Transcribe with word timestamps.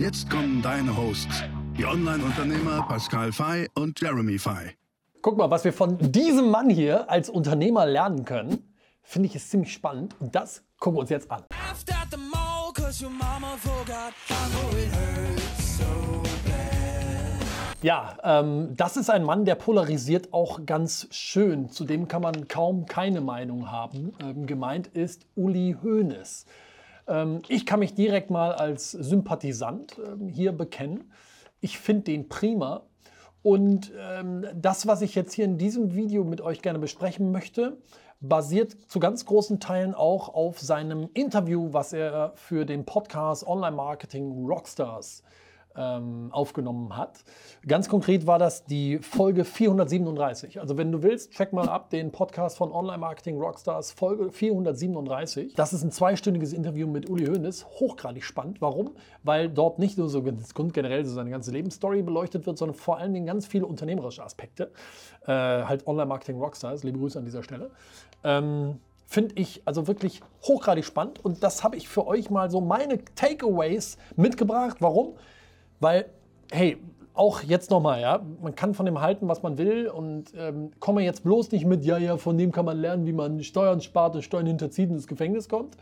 Jetzt 0.00 0.30
kommen 0.30 0.62
deine 0.62 0.96
Hosts, 0.96 1.44
die 1.76 1.84
Online-Unternehmer 1.84 2.86
Pascal 2.88 3.32
Fay 3.32 3.68
und 3.74 4.00
Jeremy 4.00 4.38
Fay. 4.38 4.70
Guck 5.20 5.36
mal, 5.36 5.50
was 5.50 5.62
wir 5.62 5.74
von 5.74 5.98
diesem 5.98 6.48
Mann 6.50 6.70
hier 6.70 7.10
als 7.10 7.28
Unternehmer 7.28 7.84
lernen 7.84 8.24
können, 8.24 8.74
finde 9.02 9.28
ich 9.28 9.36
ist 9.36 9.50
ziemlich 9.50 9.74
spannend 9.74 10.16
und 10.18 10.34
das 10.34 10.64
gucken 10.78 10.96
wir 10.96 11.00
uns 11.02 11.10
jetzt 11.10 11.30
an. 11.30 11.44
Ja, 17.82 18.16
ähm, 18.24 18.74
das 18.76 18.96
ist 18.96 19.10
ein 19.10 19.22
Mann, 19.22 19.44
der 19.44 19.54
polarisiert 19.54 20.32
auch 20.32 20.64
ganz 20.64 21.08
schön. 21.10 21.68
Zudem 21.68 22.08
kann 22.08 22.22
man 22.22 22.48
kaum 22.48 22.86
keine 22.86 23.20
Meinung 23.20 23.70
haben. 23.70 24.14
Ähm, 24.22 24.46
gemeint 24.46 24.86
ist 24.86 25.26
Uli 25.34 25.76
Hoeneß. 25.82 26.46
Ähm, 27.10 27.42
ich 27.48 27.66
kann 27.66 27.80
mich 27.80 27.94
direkt 27.94 28.30
mal 28.30 28.52
als 28.52 28.92
Sympathisant 28.92 29.98
ähm, 29.98 30.28
hier 30.28 30.52
bekennen. 30.52 31.12
Ich 31.60 31.78
finde 31.78 32.04
den 32.04 32.28
prima. 32.28 32.82
Und 33.42 33.92
ähm, 33.98 34.46
das, 34.54 34.86
was 34.86 35.02
ich 35.02 35.14
jetzt 35.14 35.32
hier 35.32 35.46
in 35.46 35.58
diesem 35.58 35.94
Video 35.94 36.24
mit 36.24 36.40
euch 36.40 36.62
gerne 36.62 36.78
besprechen 36.78 37.32
möchte, 37.32 37.78
basiert 38.20 38.76
zu 38.86 39.00
ganz 39.00 39.24
großen 39.24 39.60
Teilen 39.60 39.94
auch 39.94 40.28
auf 40.28 40.60
seinem 40.60 41.08
Interview, 41.14 41.72
was 41.72 41.94
er 41.94 42.32
für 42.36 42.66
den 42.66 42.84
Podcast 42.84 43.46
Online 43.46 43.74
Marketing 43.74 44.46
Rockstars 44.46 45.22
ähm, 45.22 45.30
aufgenommen 45.74 46.96
hat. 46.96 47.20
Ganz 47.66 47.88
konkret 47.88 48.26
war 48.26 48.38
das 48.38 48.64
die 48.64 48.98
Folge 48.98 49.44
437. 49.44 50.60
Also 50.60 50.76
wenn 50.76 50.90
du 50.90 51.02
willst, 51.02 51.30
check 51.32 51.52
mal 51.52 51.68
ab 51.68 51.90
den 51.90 52.10
Podcast 52.10 52.56
von 52.56 52.72
Online 52.72 52.98
Marketing 52.98 53.38
Rockstars, 53.38 53.92
Folge 53.92 54.30
437. 54.30 55.54
Das 55.54 55.72
ist 55.72 55.84
ein 55.84 55.92
zweistündiges 55.92 56.52
Interview 56.52 56.88
mit 56.88 57.08
Uli 57.08 57.26
Hoeneß, 57.26 57.66
hochgradig 57.78 58.24
spannend. 58.24 58.60
Warum? 58.60 58.96
Weil 59.22 59.48
dort 59.48 59.78
nicht 59.78 59.96
nur 59.96 60.08
so 60.08 60.22
generell 60.22 61.04
so 61.04 61.14
seine 61.14 61.30
ganze 61.30 61.52
Lebensstory 61.52 62.02
beleuchtet 62.02 62.46
wird, 62.46 62.58
sondern 62.58 62.76
vor 62.76 62.98
allen 62.98 63.14
Dingen 63.14 63.26
ganz 63.26 63.46
viele 63.46 63.66
unternehmerische 63.66 64.24
Aspekte. 64.24 64.72
Äh, 65.26 65.32
halt 65.32 65.86
Online 65.86 66.06
Marketing 66.06 66.38
Rockstars, 66.38 66.82
liebe 66.82 66.98
Grüße 66.98 67.18
an 67.18 67.24
dieser 67.24 67.42
Stelle. 67.42 67.70
Ähm, 68.24 68.80
finde 69.06 69.34
ich 69.36 69.62
also 69.64 69.88
wirklich 69.88 70.20
hochgradig 70.42 70.84
spannend 70.84 71.24
und 71.24 71.42
das 71.42 71.64
habe 71.64 71.76
ich 71.76 71.88
für 71.88 72.06
euch 72.06 72.30
mal 72.30 72.50
so 72.50 72.60
meine 72.60 73.04
Takeaways 73.16 73.98
mitgebracht. 74.16 74.76
Warum? 74.80 75.16
Weil, 75.80 76.06
hey, 76.52 76.76
auch 77.14 77.42
jetzt 77.42 77.70
nochmal, 77.70 78.00
ja, 78.00 78.24
man 78.40 78.54
kann 78.54 78.74
von 78.74 78.86
dem 78.86 79.00
halten, 79.00 79.28
was 79.28 79.42
man 79.42 79.58
will 79.58 79.88
und 79.88 80.32
ähm, 80.36 80.70
komme 80.78 81.02
jetzt 81.02 81.24
bloß 81.24 81.50
nicht 81.52 81.66
mit, 81.66 81.84
ja, 81.84 81.98
ja, 81.98 82.16
von 82.16 82.38
dem 82.38 82.52
kann 82.52 82.64
man 82.64 82.78
lernen, 82.78 83.06
wie 83.06 83.12
man 83.12 83.42
Steuern 83.42 83.80
spart 83.80 84.14
und 84.14 84.22
Steuern 84.22 84.46
hinterzieht 84.46 84.88
und 84.88 84.96
ins 84.96 85.06
Gefängnis 85.06 85.48
kommt. 85.48 85.76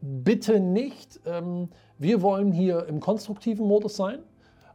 Bitte 0.00 0.60
nicht. 0.60 1.20
Ähm, 1.26 1.68
wir 1.98 2.22
wollen 2.22 2.52
hier 2.52 2.86
im 2.86 3.00
konstruktiven 3.00 3.66
Modus 3.66 3.96
sein 3.96 4.20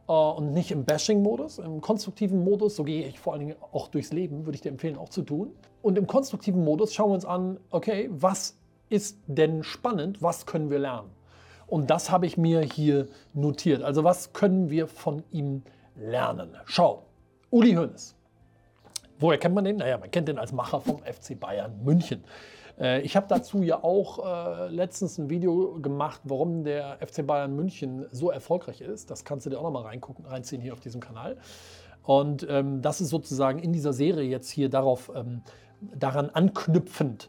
äh, 0.08 0.12
und 0.12 0.52
nicht 0.52 0.70
im 0.70 0.84
Bashing-Modus. 0.84 1.58
Im 1.58 1.80
konstruktiven 1.80 2.42
Modus, 2.42 2.76
so 2.76 2.84
gehe 2.84 3.06
ich 3.06 3.18
vor 3.18 3.32
allen 3.32 3.40
Dingen 3.40 3.56
auch 3.72 3.88
durchs 3.88 4.12
Leben, 4.12 4.44
würde 4.44 4.56
ich 4.56 4.62
dir 4.62 4.70
empfehlen, 4.70 4.98
auch 4.98 5.08
zu 5.08 5.22
tun. 5.22 5.52
Und 5.80 5.96
im 5.96 6.06
konstruktiven 6.06 6.64
Modus 6.64 6.92
schauen 6.92 7.10
wir 7.10 7.14
uns 7.14 7.24
an, 7.24 7.60
okay, 7.70 8.10
was 8.12 8.58
ist 8.90 9.18
denn 9.26 9.62
spannend, 9.62 10.20
was 10.20 10.44
können 10.44 10.70
wir 10.70 10.78
lernen? 10.80 11.08
Und 11.68 11.90
das 11.90 12.10
habe 12.10 12.26
ich 12.26 12.36
mir 12.36 12.62
hier 12.62 13.06
notiert. 13.34 13.82
Also 13.82 14.02
was 14.02 14.32
können 14.32 14.70
wir 14.70 14.86
von 14.88 15.22
ihm 15.30 15.62
lernen? 15.94 16.56
Schau, 16.64 17.04
Uli 17.50 17.74
Hoeneß. 17.74 18.14
Woher 19.20 19.38
kennt 19.38 19.54
man 19.54 19.64
den? 19.64 19.76
Naja, 19.76 19.98
man 19.98 20.10
kennt 20.10 20.28
den 20.28 20.38
als 20.38 20.52
Macher 20.52 20.80
vom 20.80 21.02
FC 21.02 21.38
Bayern 21.38 21.84
München. 21.84 22.24
Äh, 22.78 23.02
ich 23.02 23.16
habe 23.16 23.26
dazu 23.28 23.62
ja 23.62 23.82
auch 23.82 24.24
äh, 24.24 24.68
letztens 24.68 25.18
ein 25.18 25.28
Video 25.28 25.78
gemacht, 25.80 26.20
warum 26.24 26.64
der 26.64 26.98
FC 27.06 27.26
Bayern 27.26 27.54
München 27.54 28.06
so 28.12 28.30
erfolgreich 28.30 28.80
ist. 28.80 29.10
Das 29.10 29.24
kannst 29.24 29.46
du 29.46 29.50
dir 29.50 29.58
auch 29.58 29.64
nochmal 29.64 29.84
reingucken, 29.84 30.24
reinziehen 30.24 30.62
hier 30.62 30.72
auf 30.72 30.80
diesem 30.80 31.00
Kanal. 31.00 31.36
Und 32.02 32.46
ähm, 32.48 32.80
das 32.80 33.00
ist 33.00 33.10
sozusagen 33.10 33.58
in 33.58 33.72
dieser 33.72 33.92
Serie 33.92 34.28
jetzt 34.28 34.50
hier 34.50 34.70
darauf, 34.70 35.10
ähm, 35.14 35.42
daran 35.80 36.30
anknüpfend. 36.30 37.28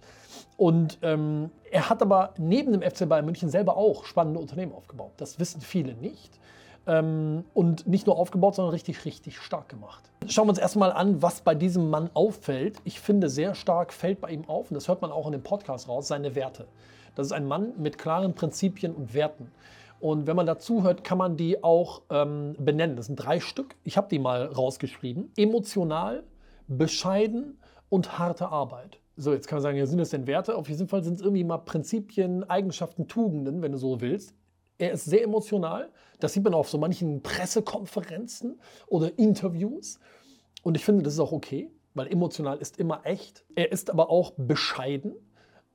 Und 0.59 0.99
ähm, 1.03 1.51
er 1.71 1.89
hat 1.89 2.01
aber 2.01 2.33
neben 2.37 2.73
dem 2.73 2.81
FC 2.81 3.07
Bayern 3.07 3.23
München 3.23 3.49
selber 3.49 3.77
auch 3.77 4.03
spannende 4.03 4.41
Unternehmen 4.41 4.73
aufgebaut. 4.73 5.13
Das 5.15 5.39
wissen 5.39 5.61
viele 5.61 5.93
nicht. 5.93 6.37
Ähm, 6.85 7.45
und 7.53 7.87
nicht 7.87 8.07
nur 8.07 8.17
aufgebaut, 8.17 8.55
sondern 8.55 8.73
richtig, 8.73 9.05
richtig 9.05 9.39
stark 9.39 9.69
gemacht. 9.69 10.11
Schauen 10.27 10.47
wir 10.47 10.49
uns 10.49 10.59
erstmal 10.59 10.91
an, 10.91 11.21
was 11.21 11.39
bei 11.39 11.55
diesem 11.55 11.89
Mann 11.89 12.09
auffällt. 12.13 12.81
Ich 12.83 12.99
finde, 12.99 13.29
sehr 13.29 13.55
stark 13.55 13.93
fällt 13.93 14.19
bei 14.19 14.31
ihm 14.31 14.49
auf, 14.49 14.69
und 14.69 14.75
das 14.75 14.89
hört 14.89 15.01
man 15.01 15.13
auch 15.13 15.27
in 15.27 15.31
dem 15.31 15.43
Podcast 15.43 15.87
raus, 15.87 16.09
seine 16.09 16.35
Werte. 16.35 16.67
Das 17.15 17.27
ist 17.27 17.31
ein 17.31 17.47
Mann 17.47 17.71
mit 17.77 17.97
klaren 17.97 18.33
Prinzipien 18.33 18.93
und 18.93 19.13
Werten. 19.13 19.53
Und 20.01 20.27
wenn 20.27 20.35
man 20.35 20.45
dazu 20.45 20.83
hört, 20.83 21.05
kann 21.05 21.17
man 21.17 21.37
die 21.37 21.63
auch 21.63 22.01
ähm, 22.09 22.57
benennen. 22.59 22.97
Das 22.97 23.05
sind 23.05 23.15
drei 23.15 23.39
Stück. 23.39 23.77
Ich 23.85 23.95
habe 23.95 24.09
die 24.09 24.19
mal 24.19 24.43
rausgeschrieben. 24.47 25.31
Emotional, 25.37 26.23
bescheiden 26.67 27.59
und 27.87 28.19
harte 28.19 28.49
Arbeit. 28.49 28.99
So, 29.21 29.33
jetzt 29.33 29.49
kann 29.49 29.57
man 29.57 29.63
sagen, 29.63 29.77
ja, 29.77 29.85
sind 29.85 29.97
das 29.97 30.11
denn 30.11 30.27
Werte? 30.27 30.55
Auf 30.55 30.69
jeden 30.69 30.87
Fall 30.87 31.03
sind 31.03 31.15
es 31.15 31.21
irgendwie 31.21 31.43
mal 31.43 31.57
Prinzipien, 31.57 32.49
Eigenschaften, 32.49 33.09
Tugenden, 33.09 33.61
wenn 33.61 33.73
du 33.73 33.77
so 33.77 33.99
willst. 33.99 34.33
Er 34.77 34.93
ist 34.93 35.03
sehr 35.03 35.23
emotional. 35.23 35.89
Das 36.21 36.31
sieht 36.31 36.45
man 36.45 36.53
auf 36.53 36.69
so 36.69 36.77
manchen 36.77 37.21
Pressekonferenzen 37.21 38.61
oder 38.87 39.19
Interviews. 39.19 39.99
Und 40.63 40.77
ich 40.77 40.85
finde, 40.85 41.03
das 41.03 41.15
ist 41.15 41.19
auch 41.19 41.33
okay, 41.33 41.69
weil 41.95 42.07
emotional 42.07 42.59
ist 42.59 42.79
immer 42.79 43.01
echt. 43.03 43.43
Er 43.55 43.73
ist 43.73 43.89
aber 43.89 44.09
auch 44.09 44.31
bescheiden. 44.37 45.15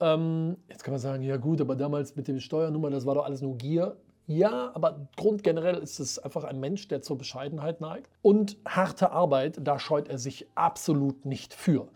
Ähm, 0.00 0.56
jetzt 0.70 0.82
kann 0.82 0.92
man 0.92 1.00
sagen, 1.00 1.22
ja 1.22 1.36
gut, 1.36 1.60
aber 1.60 1.76
damals 1.76 2.16
mit 2.16 2.28
den 2.28 2.40
Steuernummern, 2.40 2.92
das 2.92 3.04
war 3.04 3.14
doch 3.14 3.26
alles 3.26 3.42
nur 3.42 3.58
Gier. 3.58 3.98
Ja, 4.26 4.74
aber 4.74 5.06
grundgenerell 5.18 5.76
ist 5.82 6.00
es 6.00 6.18
einfach 6.18 6.44
ein 6.44 6.60
Mensch, 6.60 6.88
der 6.88 7.02
zur 7.02 7.18
Bescheidenheit 7.18 7.82
neigt. 7.82 8.08
Und 8.22 8.56
harte 8.66 9.10
Arbeit, 9.10 9.58
da 9.62 9.78
scheut 9.78 10.08
er 10.08 10.16
sich 10.16 10.46
absolut 10.54 11.26
nicht 11.26 11.52
für 11.52 11.88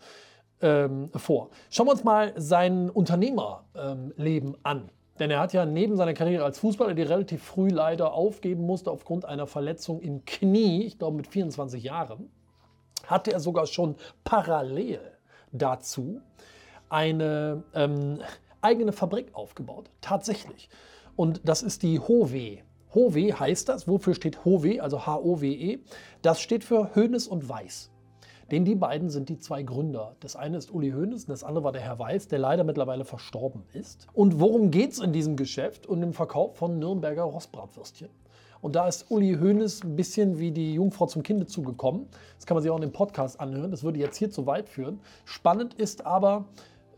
ähm, 0.61 1.09
vor. 1.15 1.49
Schauen 1.69 1.87
wir 1.87 1.91
uns 1.91 2.03
mal 2.03 2.33
sein 2.35 2.89
Unternehmerleben 2.89 4.49
ähm, 4.49 4.57
an. 4.63 4.89
Denn 5.19 5.31
er 5.31 5.41
hat 5.41 5.51
ja 5.51 5.65
neben 5.65 5.97
seiner 5.97 6.13
Karriere 6.13 6.45
als 6.45 6.59
Fußballer, 6.59 6.93
die 6.93 7.01
relativ 7.01 7.43
früh 7.43 7.67
leider 7.67 8.13
aufgeben 8.13 8.65
musste 8.65 8.89
aufgrund 8.89 9.25
einer 9.25 9.47
Verletzung 9.47 9.99
im 9.99 10.23
Knie, 10.23 10.85
ich 10.85 10.97
glaube 10.97 11.17
mit 11.17 11.27
24 11.27 11.83
Jahren, 11.83 12.31
hatte 13.05 13.33
er 13.33 13.41
sogar 13.41 13.65
schon 13.65 13.95
parallel 14.23 15.01
dazu 15.51 16.21
eine 16.89 17.63
ähm, 17.73 18.19
eigene 18.61 18.91
Fabrik 18.91 19.33
aufgebaut. 19.33 19.89
Tatsächlich. 20.01 20.69
Und 21.15 21.41
das 21.43 21.63
ist 21.63 21.83
die 21.83 21.99
Howe. 21.99 22.59
Howe 22.95 23.39
heißt 23.39 23.69
das. 23.69 23.87
Wofür 23.87 24.15
steht 24.15 24.45
Howe? 24.45 24.81
Also 24.81 25.05
H-O-W-E. 25.05 25.79
Das 26.21 26.39
steht 26.39 26.63
für 26.63 26.95
Hönes 26.95 27.27
und 27.27 27.47
Weiß. 27.47 27.91
Denn 28.51 28.65
die 28.65 28.75
beiden 28.75 29.09
sind 29.09 29.29
die 29.29 29.37
zwei 29.37 29.63
Gründer. 29.63 30.15
Das 30.19 30.35
eine 30.35 30.57
ist 30.57 30.73
Uli 30.73 30.91
Hoeneß 30.91 31.25
und 31.25 31.29
das 31.29 31.43
andere 31.43 31.63
war 31.63 31.71
der 31.71 31.81
Herr 31.81 31.99
Weiß, 31.99 32.27
der 32.27 32.39
leider 32.39 32.63
mittlerweile 32.63 33.05
verstorben 33.05 33.63
ist. 33.73 34.07
Und 34.13 34.39
worum 34.39 34.71
geht 34.71 34.93
es 34.93 34.99
in 34.99 35.13
diesem 35.13 35.35
Geschäft 35.35 35.85
und 35.85 36.01
im 36.01 36.13
Verkauf 36.13 36.57
von 36.57 36.79
Nürnberger 36.79 37.23
Rostbratwürstchen? 37.23 38.09
Und 38.61 38.75
da 38.75 38.87
ist 38.87 39.09
Uli 39.09 39.37
Hoeneß 39.39 39.83
ein 39.83 39.95
bisschen 39.95 40.37
wie 40.39 40.51
die 40.51 40.73
Jungfrau 40.73 41.05
zum 41.05 41.23
Kinde 41.23 41.45
zugekommen. 41.45 42.07
Das 42.35 42.45
kann 42.45 42.55
man 42.55 42.61
sich 42.61 42.71
auch 42.71 42.75
in 42.75 42.81
dem 42.81 42.91
Podcast 42.91 43.39
anhören. 43.39 43.71
Das 43.71 43.83
würde 43.83 43.99
jetzt 43.99 44.17
hier 44.17 44.31
zu 44.31 44.45
weit 44.47 44.67
führen. 44.67 44.99
Spannend 45.23 45.75
ist 45.75 46.05
aber, 46.05 46.45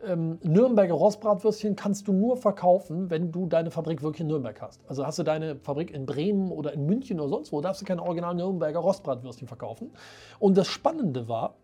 ähm, 0.06 0.40
Nürnberger 0.44 0.94
Rostbratwürstchen 0.94 1.76
kannst 1.76 2.08
du 2.08 2.14
nur 2.14 2.38
verkaufen, 2.38 3.10
wenn 3.10 3.32
du 3.32 3.46
deine 3.48 3.72
Fabrik 3.72 4.02
wirklich 4.02 4.22
in 4.22 4.28
Nürnberg 4.28 4.62
hast. 4.62 4.82
Also 4.88 5.06
hast 5.06 5.20
du 5.20 5.24
deine 5.24 5.58
Fabrik 5.58 5.92
in 5.92 6.06
Bremen 6.06 6.52
oder 6.52 6.74
in 6.74 6.86
München 6.86 7.20
oder 7.20 7.30
sonst 7.30 7.52
wo, 7.52 7.62
darfst 7.62 7.82
du 7.82 7.86
keine 7.86 8.04
original 8.04 8.36
Nürnberger 8.36 8.80
Rostbratwürstchen 8.80 9.48
verkaufen. 9.48 9.92
Und 10.40 10.58
das 10.58 10.68
Spannende 10.68 11.28
war, 11.28 11.56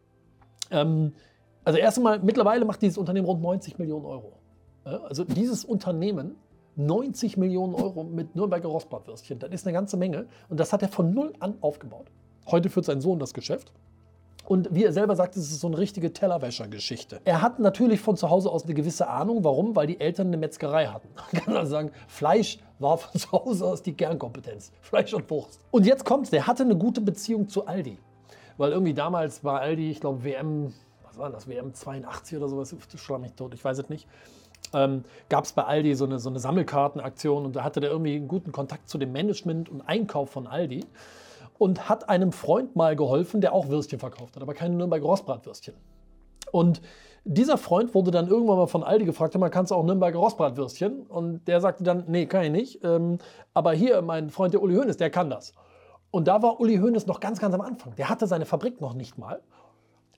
ähm, 0.72 1.13
also 1.63 1.80
erst 1.80 1.98
einmal, 1.98 2.19
mittlerweile 2.19 2.66
macht 2.66 2.81
dieses 2.81 2.98
Unternehmen 2.98 3.28
rund 3.28 3.42
90 3.42 3.78
Millionen 3.78 4.06
Euro. 4.06 4.34
Also 4.84 5.25
dieses 5.25 5.66
Unternehmen 5.66 6.36
90 6.78 7.38
Millionen 7.38 7.74
Euro 7.74 8.04
mit 8.04 8.36
Nürnberger 8.36 8.69
Rostbratwürstchen, 8.69 9.39
das 9.39 9.51
ist 9.51 9.66
eine 9.68 9.74
ganze 9.74 9.98
Menge. 9.98 10.28
Und 10.48 10.60
das 10.60 10.72
hat 10.72 10.81
er 10.81 10.88
von 10.88 11.13
null 11.13 11.34
an 11.39 11.56
aufgebaut. 11.62 12.07
Heute 12.50 12.69
führt 12.69 12.86
sein 12.86 13.01
Sohn 13.01 13.19
das 13.19 13.34
Geschäft. 13.34 13.74
Und 14.47 14.73
wie 14.73 14.85
er 14.85 14.94
selber 14.94 15.13
sagt, 15.17 15.35
es 15.35 15.51
ist 15.51 15.59
so 15.59 15.67
eine 15.67 15.77
richtige 15.77 16.13
Tellerwäscher-Geschichte. 16.13 17.19
Er 17.25 17.41
hat 17.41 17.59
natürlich 17.59 17.99
von 17.99 18.15
zu 18.15 18.29
Hause 18.29 18.49
aus 18.49 18.63
eine 18.63 18.73
gewisse 18.73 19.09
Ahnung. 19.09 19.44
Warum? 19.44 19.75
Weil 19.75 19.88
die 19.88 19.99
Eltern 19.99 20.27
eine 20.27 20.38
Metzgerei 20.38 20.88
hatten. 20.88 21.09
Man 21.33 21.44
kann 21.44 21.57
also 21.57 21.71
sagen, 21.71 21.91
Fleisch 22.07 22.57
war 22.79 22.97
von 22.97 23.19
zu 23.19 23.29
Hause 23.33 23.65
aus 23.65 23.83
die 23.83 23.94
Kernkompetenz. 23.94 24.71
Fleisch 24.79 25.13
und 25.13 25.29
Wurst. 25.29 25.59
Und 25.69 25.85
jetzt 25.85 26.05
kommt's, 26.05 26.29
der 26.29 26.47
hatte 26.47 26.63
eine 26.63 26.77
gute 26.77 27.01
Beziehung 27.01 27.49
zu 27.49 27.67
Aldi. 27.67 27.97
Weil 28.55 28.71
irgendwie 28.71 28.94
damals 28.94 29.44
war 29.44 29.59
Aldi, 29.59 29.91
ich 29.91 29.99
glaube, 29.99 30.23
WM, 30.23 30.73
was 31.03 31.17
war 31.17 31.29
das, 31.29 31.50
WM 31.50 31.73
82 31.73 32.38
oder 32.38 32.47
sowas, 32.47 32.73
schlag 32.95 33.19
mich 33.19 33.33
tot, 33.33 33.53
ich 33.53 33.65
weiß 33.65 33.77
es 33.79 33.89
nicht. 33.89 34.07
Ähm, 34.73 35.03
gab 35.27 35.43
es 35.43 35.51
bei 35.51 35.65
Aldi 35.65 35.93
so 35.95 36.05
eine, 36.05 36.19
so 36.19 36.29
eine 36.29 36.39
Sammelkartenaktion 36.39 37.45
und 37.45 37.55
da 37.57 37.65
hatte 37.65 37.81
der 37.81 37.91
irgendwie 37.91 38.15
einen 38.15 38.29
guten 38.29 38.53
Kontakt 38.53 38.88
zu 38.88 38.97
dem 38.97 39.11
Management 39.11 39.67
und 39.67 39.81
Einkauf 39.81 40.29
von 40.29 40.47
Aldi 40.47 40.85
und 41.57 41.89
hat 41.89 42.09
einem 42.09 42.31
Freund 42.31 42.75
mal 42.75 42.95
geholfen, 42.95 43.42
der 43.42 43.54
auch 43.54 43.68
Würstchen 43.69 44.00
verkauft 44.00 44.36
hat, 44.36 44.44
aber 44.44 44.54
keine 44.54 44.75
Nürnberger 44.75 45.06
Rostbratwürstchen. 45.06 45.75
Und 46.51 46.81
dieser 47.25 47.57
Freund 47.57 47.94
wurde 47.94 48.12
dann 48.12 48.27
irgendwann 48.27 48.57
mal 48.57 48.68
von 48.68 48.83
Aldi 48.83 49.06
gefragt, 49.06 49.38
man 49.38 49.51
kannst 49.51 49.74
auch 49.74 49.83
Nürnberger 49.83 50.19
Rostbratwürstchen? 50.19 51.01
Und 51.07 51.45
der 51.48 51.59
sagte 51.59 51.83
dann, 51.83 52.06
nee, 52.07 52.25
kann 52.25 52.45
ich 52.45 52.51
nicht. 52.51 52.83
Ähm, 52.83 53.18
aber 53.54 53.74
hier, 53.74 54.01
mein 54.01 54.30
Freund, 54.30 54.54
der 54.54 54.62
Uli 54.62 54.75
Hoeneß, 54.75 54.98
der 54.98 55.09
kann 55.09 55.30
das. 55.30 55.54
Und 56.09 56.27
da 56.27 56.42
war 56.42 56.59
Uli 56.62 56.77
Hoeneß 56.77 57.06
noch 57.06 57.19
ganz, 57.19 57.39
ganz 57.39 57.54
am 57.54 57.62
Anfang. 57.62 57.95
Der 57.95 58.10
hatte 58.10 58.27
seine 58.27 58.45
Fabrik 58.45 58.80
noch 58.80 58.94
nicht 58.94 59.18
mal. 59.18 59.42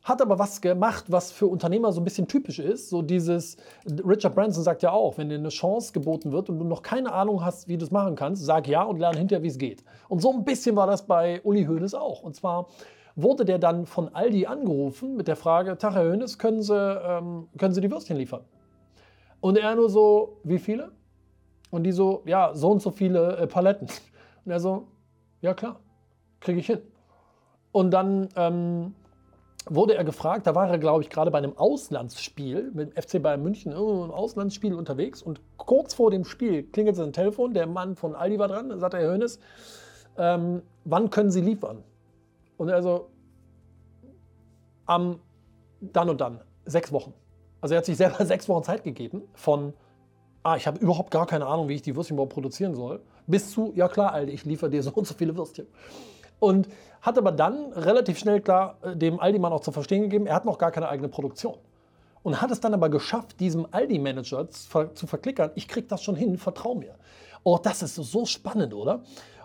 Hat 0.04 0.22
aber 0.22 0.40
was 0.40 0.62
gemacht, 0.62 1.06
was 1.08 1.32
für 1.32 1.48
Unternehmer 1.48 1.92
so 1.92 2.00
ein 2.00 2.06
bisschen 2.06 2.28
typisch 2.28 2.60
ist. 2.60 2.90
So 2.90 3.02
dieses, 3.02 3.58
Richard 3.86 4.34
Branson 4.34 4.64
sagt 4.64 4.82
ja 4.82 4.92
auch, 4.92 5.18
wenn 5.18 5.30
dir 5.30 5.36
eine 5.36 5.50
Chance 5.50 5.92
geboten 5.92 6.32
wird 6.32 6.50
und 6.50 6.58
du 6.58 6.66
noch 6.66 6.82
keine 6.82 7.12
Ahnung 7.12 7.44
hast, 7.44 7.68
wie 7.68 7.78
du 7.78 7.86
es 7.86 7.92
machen 7.92 8.16
kannst, 8.16 8.46
sag 8.46 8.68
ja 8.68 8.84
und 8.84 8.98
lerne 8.98 9.18
hinterher, 9.18 9.44
wie 9.44 9.50
es 9.50 9.58
geht. 9.58 9.84
Und 10.08 10.22
so 10.22 10.32
ein 10.32 10.46
bisschen 10.46 10.76
war 10.76 10.88
das 10.88 11.06
bei 11.06 11.42
Uli 11.44 11.66
Hoeneß 11.66 11.96
auch. 11.96 12.24
Und 12.24 12.36
zwar 12.36 12.68
wurde 13.16 13.44
der 13.44 13.60
dann 13.60 13.86
von 13.86 14.14
Aldi 14.16 14.46
angerufen 14.46 15.16
mit 15.16 15.28
der 15.28 15.36
Frage, 15.36 15.78
Tag 15.78 15.96
Herr 15.96 16.10
Hoeneß, 16.10 16.38
können 16.38 16.62
Sie, 16.62 16.74
ähm, 16.74 17.50
können 17.58 17.74
Sie 17.74 17.82
die 17.82 17.92
Würstchen 17.92 18.18
liefern? 18.18 18.46
Und 19.42 19.58
er 19.58 19.76
nur 19.76 19.90
so, 19.90 20.38
wie 20.44 20.60
viele? 20.60 20.92
Und 21.72 21.84
die 21.84 21.92
so, 21.92 22.24
ja, 22.26 22.54
so 22.54 22.72
und 22.72 22.82
so 22.82 22.92
viele 22.92 23.38
äh, 23.38 23.48
Paletten. 23.48 23.88
Und 24.46 24.52
er 24.52 24.60
so, 24.60 24.88
ja 25.42 25.54
klar, 25.54 25.80
kriege 26.40 26.60
ich 26.60 26.68
hin. 26.68 26.80
Und 27.72 27.92
dann 27.92 28.30
ähm, 28.36 28.96
wurde 29.70 29.96
er 29.96 30.04
gefragt, 30.04 30.48
da 30.48 30.56
war 30.56 30.70
er, 30.70 30.78
glaube 30.78 31.04
ich, 31.04 31.10
gerade 31.10 31.32
bei 31.32 31.38
einem 31.38 31.58
Auslandsspiel 31.58 32.72
mit 32.74 32.96
dem 32.96 33.02
FC 33.02 33.22
Bayern 33.22 33.44
München, 33.44 33.72
irgendwo 33.72 34.04
ein 34.04 34.12
Auslandsspiel 34.12 34.74
unterwegs 34.74 35.22
und 35.22 35.42
kurz 35.58 35.94
vor 35.94 36.12
dem 36.12 36.26
Spiel 36.26 36.64
klingelt 36.64 36.96
sein 36.96 37.14
Telefon, 37.14 37.54
der 37.54 37.68
Mann 37.68 37.96
von 37.96 38.16
Aldi 38.16 38.40
war 38.40 38.48
dran, 38.48 38.80
sagt 38.80 38.94
er, 38.94 39.02
Herr 39.02 39.12
Hönes, 39.12 39.40
ähm, 40.18 40.62
wann 40.86 41.10
können 41.10 41.32
Sie 41.32 41.42
liefern? 41.42 41.84
Und 42.58 42.70
er 42.70 42.82
so, 42.82 43.10
am 44.86 45.20
dann 45.82 46.10
und 46.10 46.20
dann, 46.20 46.42
sechs 46.66 46.92
Wochen. 46.92 47.14
Also 47.62 47.76
er 47.76 47.80
hat 47.80 47.86
sich 47.86 47.98
selber 47.98 48.26
sechs 48.26 48.50
Wochen 48.50 48.64
Zeit 48.64 48.84
gegeben 48.84 49.24
von, 49.34 49.74
ah, 50.44 50.56
ich 50.56 50.68
habe 50.68 50.80
überhaupt 50.80 51.12
gar 51.12 51.26
keine 51.26 51.46
Ahnung, 51.46 51.70
wie 51.70 51.76
ich 51.76 51.82
die 51.82 51.96
Würstchen 51.96 52.16
überhaupt 52.16 52.34
produzieren 52.34 52.76
soll, 52.76 53.02
bis 53.28 53.52
zu, 53.52 53.72
ja 53.76 53.88
klar, 53.88 54.14
Aldi, 54.14 54.32
ich 54.32 54.46
liefere 54.46 54.70
dir 54.70 54.82
so 54.84 54.92
und 54.92 55.08
so 55.08 55.14
viele 55.14 55.36
Würstchen. 55.38 55.68
Und 56.40 56.68
hat 57.02 57.18
aber 57.18 57.32
dann 57.32 57.72
relativ 57.74 58.20
schnell 58.20 58.42
klar 58.42 58.78
äh, 58.82 58.96
dem 58.96 59.20
Aldi-Mann 59.20 59.54
auch 59.54 59.62
zu 59.62 59.72
verstehen 59.72 60.04
gegeben, 60.04 60.28
er 60.28 60.36
hat 60.36 60.46
noch 60.46 60.58
gar 60.58 60.72
keine 60.72 60.90
eigene 60.90 61.10
Produktion. 61.10 61.56
Und 62.22 62.42
hat 62.42 62.52
es 62.52 62.60
dann 62.60 62.74
aber 62.74 62.90
geschafft, 62.90 63.40
diesem 63.40 63.68
Aldi-Manager 63.72 64.50
zu 64.50 65.08
verklickern, 65.08 65.52
ich 65.56 65.68
krieg 65.68 65.88
das 65.88 66.04
schon 66.04 66.16
hin, 66.16 66.38
vertrau 66.38 66.76
mir. 66.76 66.96
Oh, 67.44 67.58
das 67.62 67.82
ist 67.82 67.96
so 67.96 68.26
spannend, 68.26 68.74
oder? 68.74 69.04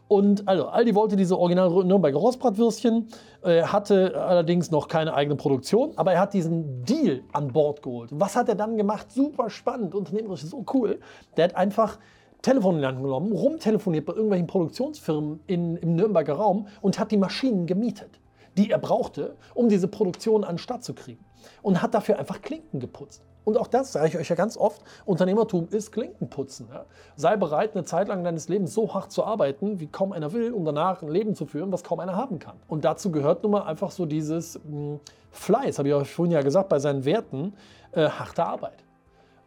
Und 0.09 0.47
also, 0.47 0.67
Aldi 0.67 0.95
wollte 0.95 1.17
diese 1.17 1.39
original 1.39 1.71
Nürnberger 1.85 2.19
Rostbratwürstchen, 2.19 3.09
äh, 3.43 3.63
hatte 3.63 4.21
allerdings 4.21 4.71
noch 4.71 4.89
keine 4.89 5.15
eigene 5.15 5.37
Produktion, 5.37 5.93
aber 5.97 6.13
er 6.13 6.21
hat 6.21 6.35
diesen 6.35 6.85
Deal 6.85 7.23
an 7.33 7.53
Bord 7.53 7.83
geholt. 7.83 8.11
Was 8.13 8.37
hat 8.37 8.49
er 8.49 8.55
dann 8.55 8.77
gemacht? 8.77 9.11
Super 9.11 9.49
spannend, 9.49 9.95
unternehmerisch, 9.95 10.43
so 10.43 10.65
cool. 10.75 11.01
Der 11.37 11.45
hat 11.45 11.57
einfach 11.57 11.99
Telefon 12.45 12.75
in 12.77 12.83
die 12.83 12.87
Hand 12.87 13.03
genommen, 13.03 13.33
rumtelefoniert 13.33 14.05
bei 14.05 14.13
irgendwelchen 14.13 14.47
Produktionsfirmen 14.47 15.41
in, 15.47 15.77
im 15.77 15.97
Nürnberger 15.97 16.35
Raum 16.35 16.69
und 16.83 16.99
hat 16.99 17.11
die 17.11 17.17
Maschinen 17.17 17.67
gemietet, 17.67 18.21
die 18.59 18.71
er 18.71 18.79
brauchte, 18.79 19.35
um 19.55 19.71
diese 19.71 19.89
Produktion 19.89 20.45
an 20.45 20.57
den 20.57 20.59
Start 20.59 20.85
zu 20.85 20.93
kriegen. 20.93 21.25
Und 21.63 21.81
hat 21.81 21.95
dafür 21.95 22.19
einfach 22.19 22.43
Klinken 22.43 22.81
geputzt. 22.81 23.23
Und 23.45 23.57
auch 23.57 23.67
das 23.67 23.93
sage 23.93 24.09
ich 24.09 24.17
euch 24.19 24.29
ja 24.29 24.37
ganz 24.37 24.59
oft, 24.59 24.83
Unternehmertum 25.07 25.69
ist 25.71 25.91
Klinkenputzen. 25.93 26.69
Ja. 26.73 26.85
Sei 27.17 27.37
bereit, 27.37 27.75
eine 27.75 27.85
Zeit 27.85 28.09
lang 28.09 28.25
deines 28.25 28.49
Lebens 28.49 28.75
so 28.75 28.93
hart 28.93 29.11
zu 29.11 29.25
arbeiten, 29.25 29.81
wie 29.81 29.87
kaum 29.87 30.13
einer 30.13 30.33
will, 30.35 30.53
um 30.53 30.67
danach 30.67 31.03
ein 31.03 31.09
Leben 31.09 31.35
zu 31.35 31.47
führen, 31.47 31.73
was 31.73 31.83
kaum 31.83 32.01
einer 32.01 32.15
haben 32.15 32.39
kann. 32.39 32.57
Und 32.69 32.85
dazu 32.85 33.11
gehört 33.11 33.43
nun 33.43 33.53
mal 33.53 33.63
einfach 33.63 33.91
so 33.91 34.05
dieses 34.05 34.57
mh, 34.57 34.63
hm, 34.65 35.01
Fleiß, 35.31 35.79
habe 35.79 35.89
ich 35.89 35.95
euch 35.95 36.13
vorhin 36.13 36.33
ja 36.33 36.43
gesagt, 36.43 36.69
bei 36.69 36.79
seinen 36.79 37.05
Werten, 37.05 37.55
äh, 37.93 38.09
harte 38.09 38.45
Arbeit. 38.45 38.85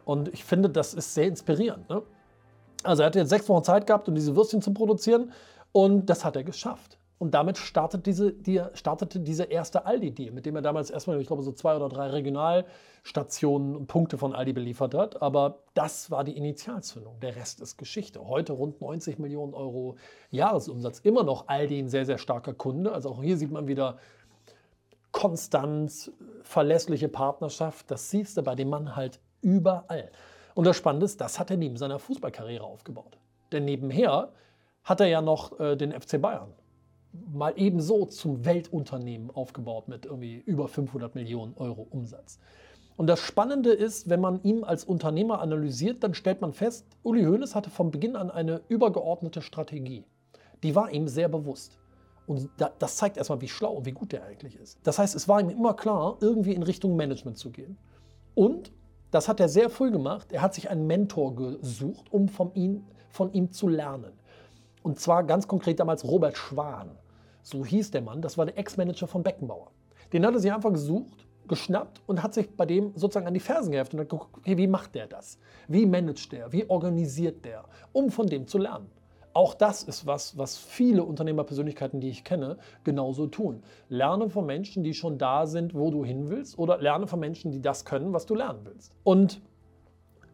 Und 0.04 0.28
ich 0.28 0.44
finde, 0.44 0.68
das 0.68 0.94
ist 0.94 1.14
sehr 1.14 1.26
inspirierend. 1.26 1.88
Ne? 1.88 2.02
Also 2.84 3.02
er 3.02 3.06
hat 3.06 3.16
jetzt 3.16 3.30
sechs 3.30 3.48
Wochen 3.48 3.64
Zeit 3.64 3.86
gehabt, 3.86 4.08
um 4.08 4.14
diese 4.14 4.36
Würstchen 4.36 4.62
zu 4.62 4.72
produzieren 4.72 5.32
und 5.72 6.06
das 6.06 6.24
hat 6.24 6.36
er 6.36 6.44
geschafft. 6.44 6.98
Und 7.18 7.32
damit 7.34 7.58
startet 7.58 8.06
diese, 8.06 8.32
die, 8.32 8.62
startete 8.74 9.18
diese 9.18 9.44
erste 9.44 9.86
Aldi-Deal, 9.86 10.30
mit 10.30 10.46
dem 10.46 10.54
er 10.54 10.62
damals 10.62 10.88
erstmal, 10.88 11.20
ich 11.20 11.26
glaube, 11.26 11.42
so 11.42 11.50
zwei 11.50 11.74
oder 11.74 11.88
drei 11.88 12.06
Regionalstationen 12.10 13.74
und 13.74 13.88
Punkte 13.88 14.18
von 14.18 14.34
Aldi 14.36 14.52
beliefert 14.52 14.94
hat. 14.94 15.20
Aber 15.20 15.58
das 15.74 16.12
war 16.12 16.22
die 16.22 16.36
Initialzündung. 16.36 17.18
Der 17.18 17.34
Rest 17.34 17.60
ist 17.60 17.76
Geschichte. 17.76 18.24
Heute 18.24 18.52
rund 18.52 18.80
90 18.80 19.18
Millionen 19.18 19.52
Euro 19.52 19.96
Jahresumsatz. 20.30 21.00
Immer 21.00 21.24
noch 21.24 21.48
Aldi 21.48 21.80
ein 21.80 21.88
sehr, 21.88 22.06
sehr 22.06 22.18
starker 22.18 22.54
Kunde. 22.54 22.92
Also 22.92 23.10
auch 23.10 23.22
hier 23.22 23.36
sieht 23.36 23.50
man 23.50 23.66
wieder 23.66 23.98
Konstanz, 25.10 26.12
verlässliche 26.42 27.08
Partnerschaft. 27.08 27.90
Das 27.90 28.10
siehst 28.10 28.36
du 28.36 28.42
bei 28.42 28.54
dem 28.54 28.68
Mann 28.68 28.94
halt 28.94 29.18
überall. 29.40 30.12
Und 30.58 30.64
das 30.64 30.76
Spannende 30.76 31.06
ist, 31.06 31.20
das 31.20 31.38
hat 31.38 31.52
er 31.52 31.56
neben 31.56 31.76
seiner 31.76 32.00
Fußballkarriere 32.00 32.64
aufgebaut. 32.64 33.16
Denn 33.52 33.64
nebenher 33.64 34.32
hat 34.82 34.98
er 34.98 35.06
ja 35.06 35.22
noch 35.22 35.60
äh, 35.60 35.76
den 35.76 35.92
FC 35.92 36.20
Bayern 36.20 36.52
mal 37.32 37.52
ebenso 37.54 38.06
zum 38.06 38.44
Weltunternehmen 38.44 39.30
aufgebaut 39.30 39.86
mit 39.86 40.04
irgendwie 40.04 40.42
über 40.46 40.66
500 40.66 41.14
Millionen 41.14 41.54
Euro 41.58 41.86
Umsatz. 41.88 42.40
Und 42.96 43.06
das 43.06 43.20
Spannende 43.20 43.70
ist, 43.70 44.10
wenn 44.10 44.20
man 44.20 44.42
ihn 44.42 44.64
als 44.64 44.82
Unternehmer 44.82 45.40
analysiert, 45.40 46.02
dann 46.02 46.12
stellt 46.12 46.40
man 46.40 46.52
fest, 46.52 46.84
Uli 47.04 47.22
Hoeneß 47.22 47.54
hatte 47.54 47.70
von 47.70 47.92
Beginn 47.92 48.16
an 48.16 48.28
eine 48.28 48.60
übergeordnete 48.66 49.42
Strategie. 49.42 50.02
Die 50.64 50.74
war 50.74 50.90
ihm 50.90 51.06
sehr 51.06 51.28
bewusst. 51.28 51.78
Und 52.26 52.50
das 52.80 52.96
zeigt 52.96 53.16
erstmal, 53.16 53.40
wie 53.42 53.48
schlau 53.48 53.74
und 53.74 53.86
wie 53.86 53.92
gut 53.92 54.12
er 54.12 54.24
eigentlich 54.24 54.56
ist. 54.56 54.80
Das 54.82 54.98
heißt, 54.98 55.14
es 55.14 55.28
war 55.28 55.40
ihm 55.40 55.50
immer 55.50 55.74
klar, 55.74 56.16
irgendwie 56.20 56.54
in 56.54 56.64
Richtung 56.64 56.96
Management 56.96 57.38
zu 57.38 57.50
gehen. 57.50 57.78
Und 58.34 58.72
das 59.10 59.28
hat 59.28 59.40
er 59.40 59.48
sehr 59.48 59.70
früh 59.70 59.90
gemacht. 59.90 60.32
Er 60.32 60.42
hat 60.42 60.54
sich 60.54 60.70
einen 60.70 60.86
Mentor 60.86 61.34
gesucht, 61.34 62.12
um 62.12 62.28
von 62.28 62.52
ihm, 62.54 62.84
von 63.10 63.32
ihm 63.32 63.52
zu 63.52 63.68
lernen. 63.68 64.12
Und 64.82 65.00
zwar 65.00 65.24
ganz 65.24 65.48
konkret 65.48 65.80
damals 65.80 66.04
Robert 66.04 66.36
Schwan. 66.36 66.90
So 67.42 67.64
hieß 67.64 67.90
der 67.90 68.02
Mann. 68.02 68.20
Das 68.20 68.36
war 68.36 68.46
der 68.46 68.58
Ex-Manager 68.58 69.06
von 69.06 69.22
Beckenbauer. 69.22 69.70
Den 70.12 70.26
hat 70.26 70.34
er 70.34 70.40
sich 70.40 70.52
einfach 70.52 70.72
gesucht, 70.72 71.26
geschnappt 71.46 72.02
und 72.06 72.22
hat 72.22 72.34
sich 72.34 72.54
bei 72.54 72.66
dem 72.66 72.92
sozusagen 72.94 73.26
an 73.26 73.34
die 73.34 73.40
Fersen 73.40 73.72
geheftet 73.72 73.94
und 73.94 74.00
hat 74.00 74.08
geguckt, 74.10 74.36
okay, 74.36 74.56
wie 74.56 74.66
macht 74.66 74.94
der 74.94 75.06
das? 75.06 75.38
Wie 75.66 75.86
managt 75.86 76.32
der? 76.32 76.52
Wie 76.52 76.68
organisiert 76.68 77.44
der? 77.44 77.64
Um 77.92 78.10
von 78.10 78.26
dem 78.26 78.46
zu 78.46 78.58
lernen. 78.58 78.90
Auch 79.38 79.54
das 79.54 79.84
ist 79.84 80.04
was, 80.04 80.36
was 80.36 80.58
viele 80.58 81.04
Unternehmerpersönlichkeiten, 81.04 82.00
die 82.00 82.08
ich 82.08 82.24
kenne, 82.24 82.56
genauso 82.82 83.28
tun. 83.28 83.62
Lerne 83.88 84.30
von 84.30 84.44
Menschen, 84.44 84.82
die 84.82 84.94
schon 84.94 85.16
da 85.16 85.46
sind, 85.46 85.74
wo 85.74 85.92
du 85.92 86.04
hin 86.04 86.28
willst, 86.28 86.58
oder 86.58 86.78
lerne 86.78 87.06
von 87.06 87.20
Menschen, 87.20 87.52
die 87.52 87.62
das 87.62 87.84
können, 87.84 88.12
was 88.12 88.26
du 88.26 88.34
lernen 88.34 88.62
willst. 88.64 88.90
Und 89.04 89.40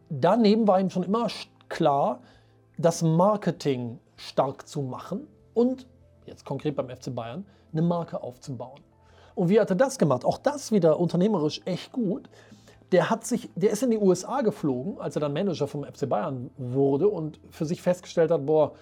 daneben 0.09 0.67
war 0.67 0.81
ihm 0.81 0.89
schon 0.89 1.03
immer 1.03 1.27
klar, 1.69 2.23
das 2.79 3.03
Marketing 3.03 3.99
stark 4.17 4.67
zu 4.67 4.81
machen 4.81 5.29
und, 5.53 5.87
jetzt 6.25 6.47
konkret 6.47 6.75
beim 6.75 6.89
FC 6.89 7.15
Bayern, 7.15 7.45
eine 7.73 7.83
Marke 7.83 8.23
aufzubauen. 8.23 8.81
Und 9.35 9.51
wie 9.51 9.61
hat 9.61 9.69
er 9.69 9.77
das 9.77 9.99
gemacht? 9.99 10.25
Auch 10.25 10.39
das 10.39 10.73
wieder 10.73 10.99
unternehmerisch 10.99 11.61
echt 11.67 11.93
gut 11.93 12.31
der 12.95 13.11
hat 13.11 13.27
sich, 13.27 13.51
der 13.57 13.71
ist 13.71 13.83
in 13.83 13.91
die 13.91 13.99
USA 13.99 14.43
geflogen, 14.43 15.01
als 15.01 15.17
er 15.17 15.21
dann 15.21 15.33
Manager 15.33 15.67
vom 15.67 15.83
FC 15.83 16.09
Bayern 16.09 16.51
wurde 16.57 17.09
und 17.09 17.41
für 17.51 17.67
sich 17.67 17.83
festgestellt 17.83 18.31
hat, 18.31 18.47
boah, 18.47 18.75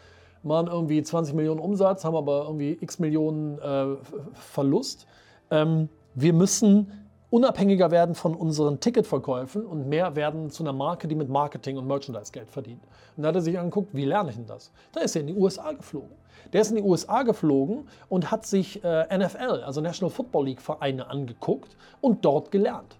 machen 0.42 0.66
irgendwie 0.66 1.02
20 1.02 1.34
Millionen 1.34 1.60
Umsatz, 1.60 2.04
haben 2.04 2.14
aber 2.14 2.42
irgendwie 2.42 2.76
x 2.78 2.98
Millionen 2.98 3.58
äh, 3.58 3.96
Verlust. 4.34 5.06
Ähm, 5.50 5.88
wir 6.14 6.34
müssen 6.34 6.92
unabhängiger 7.30 7.90
werden 7.90 8.14
von 8.14 8.34
unseren 8.34 8.80
Ticketverkäufen 8.80 9.64
und 9.64 9.88
mehr 9.88 10.14
werden 10.14 10.50
zu 10.50 10.62
einer 10.62 10.74
Marke, 10.74 11.08
die 11.08 11.14
mit 11.14 11.30
Marketing 11.30 11.78
und 11.78 11.86
Merchandise 11.86 12.32
Geld 12.32 12.50
verdient. 12.50 12.82
Und 13.16 13.22
da 13.22 13.30
hat 13.30 13.36
er 13.36 13.40
sich 13.40 13.58
angeguckt, 13.58 13.94
wie 13.94 14.04
lerne 14.04 14.28
ich 14.28 14.36
denn 14.36 14.44
das? 14.44 14.72
Da 14.92 15.00
ist 15.00 15.16
er 15.16 15.22
in 15.22 15.28
die 15.28 15.36
USA 15.36 15.72
geflogen. 15.72 16.14
Der 16.52 16.60
ist 16.60 16.68
in 16.68 16.76
die 16.76 16.82
USA 16.82 17.22
geflogen 17.22 17.88
und 18.10 18.30
hat 18.30 18.44
sich 18.44 18.84
äh, 18.84 19.06
NFL, 19.16 19.62
also 19.64 19.80
National 19.80 20.10
Football 20.10 20.44
League 20.44 20.60
Vereine 20.60 21.08
angeguckt 21.08 21.78
und 22.02 22.26
dort 22.26 22.50
gelernt. 22.50 22.98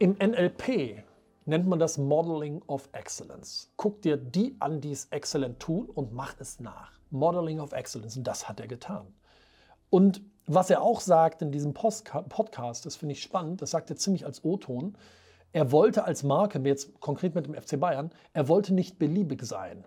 Im 0.00 0.12
NLP 0.12 1.02
nennt 1.44 1.66
man 1.66 1.80
das 1.80 1.98
Modeling 1.98 2.62
of 2.68 2.88
Excellence. 2.92 3.72
Guck 3.76 4.00
dir 4.02 4.16
die 4.16 4.54
an, 4.60 4.80
die 4.80 4.92
es 4.92 5.06
exzellent 5.06 5.58
tun 5.58 5.86
und 5.86 6.12
mach 6.12 6.36
es 6.38 6.60
nach. 6.60 6.92
Modeling 7.10 7.58
of 7.58 7.72
Excellence. 7.72 8.16
Und 8.16 8.24
das 8.24 8.48
hat 8.48 8.60
er 8.60 8.68
getan. 8.68 9.12
Und 9.90 10.22
Was 10.50 10.70
er 10.70 10.80
auch 10.80 11.00
sagt 11.00 11.42
in 11.42 11.52
diesem 11.52 11.74
Podcast, 11.74 12.86
das 12.86 12.96
finde 12.96 13.12
ich 13.12 13.22
spannend, 13.22 13.60
das 13.60 13.70
sagt 13.70 13.90
er 13.90 13.96
ziemlich 13.96 14.24
als 14.24 14.42
O-Ton, 14.44 14.96
er 15.52 15.72
wollte 15.72 16.04
als 16.04 16.22
Marke, 16.22 16.58
jetzt 16.60 16.98
konkret 17.00 17.34
mit 17.34 17.44
dem 17.44 17.54
FC 17.54 17.78
Bayern, 17.78 18.10
er 18.32 18.48
wollte 18.48 18.72
nicht 18.72 18.98
beliebig 18.98 19.42
sein, 19.42 19.84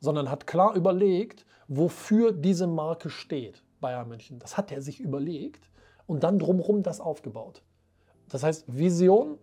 sondern 0.00 0.28
hat 0.28 0.48
klar 0.48 0.74
überlegt, 0.74 1.46
wofür 1.68 2.32
diese 2.32 2.66
Marke 2.66 3.08
steht, 3.08 3.62
Bayern 3.80 4.08
München. 4.08 4.40
Das 4.40 4.56
hat 4.56 4.72
er 4.72 4.82
sich 4.82 4.98
überlegt 4.98 5.70
und 6.06 6.24
dann 6.24 6.40
drumherum 6.40 6.82
das 6.82 7.00
aufgebaut. 7.00 7.62
Das 8.28 8.42
heißt, 8.42 8.64
Vision, 8.66 9.38